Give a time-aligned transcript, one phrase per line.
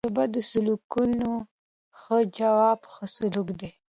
[0.07, 1.03] د بدو سلوکو
[1.99, 3.71] ښه جواب؛ ښه سلوک دئ.